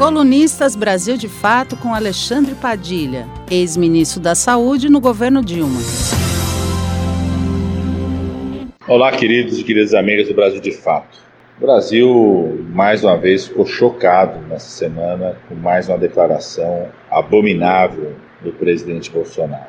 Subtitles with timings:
[0.00, 5.78] Colunistas Brasil de Fato com Alexandre Padilha, ex-ministro da Saúde no governo Dilma.
[8.88, 11.18] Olá, queridos e queridas amigas do Brasil de Fato.
[11.58, 18.52] O Brasil, mais uma vez, ficou chocado nessa semana com mais uma declaração abominável do
[18.52, 19.68] presidente Bolsonaro.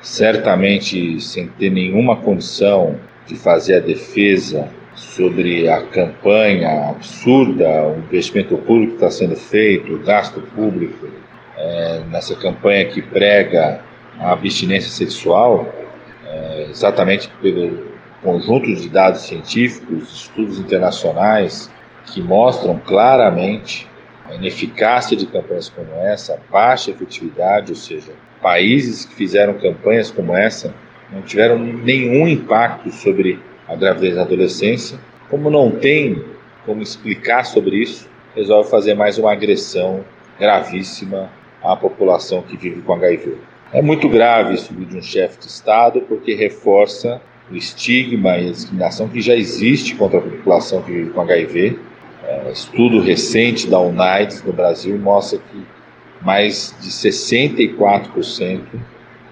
[0.00, 2.94] Certamente sem ter nenhuma condição
[3.26, 9.94] de fazer a defesa sobre a campanha absurda, o investimento público que está sendo feito,
[9.94, 11.08] o gasto público
[11.56, 13.80] é, nessa campanha que prega
[14.18, 15.72] a abstinência sexual,
[16.24, 21.70] é, exatamente pelo conjunto de dados científicos, estudos internacionais
[22.06, 23.86] que mostram claramente
[24.24, 30.10] a ineficácia de campanhas como essa, a baixa efetividade, ou seja, países que fizeram campanhas
[30.10, 30.74] como essa
[31.12, 34.98] não tiveram nenhum impacto sobre a gravidez na adolescência.
[35.28, 36.22] Como não tem
[36.64, 40.04] como explicar sobre isso, resolve fazer mais uma agressão
[40.38, 41.30] gravíssima
[41.62, 43.36] à população que vive com HIV.
[43.72, 48.52] É muito grave isso de um chefe de Estado porque reforça o estigma e a
[48.52, 51.78] discriminação que já existe contra a população que vive com HIV.
[52.24, 55.64] É, estudo recente da UNAIDS no Brasil mostra que
[56.20, 58.60] mais de 64%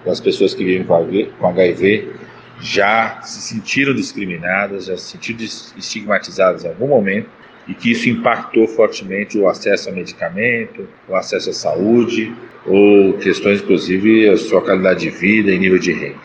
[0.05, 2.24] das pessoas que vivem com HIV
[2.59, 5.39] já se sentiram discriminadas, já se sentiram
[5.77, 7.29] estigmatizadas em algum momento
[7.67, 12.33] e que isso impactou fortemente o acesso a medicamento, o acesso à saúde,
[12.65, 16.19] ou questões, inclusive, a sua qualidade de vida e nível de renda.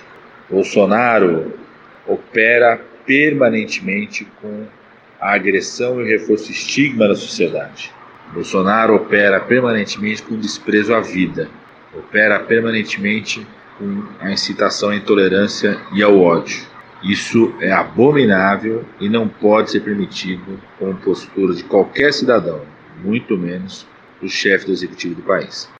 [0.48, 1.52] Bolsonaro
[2.06, 4.66] opera permanentemente com
[5.20, 7.90] a agressão e o reforço do estigma na sociedade.
[8.32, 11.48] Bolsonaro opera permanentemente com desprezo à vida,
[11.94, 13.46] opera permanentemente
[13.80, 16.68] com a incitação à intolerância e ao ódio.
[17.02, 22.60] Isso é abominável e não pode ser permitido como postura de qualquer cidadão,
[23.02, 23.86] muito menos
[24.20, 25.66] do chefe do executivo do país.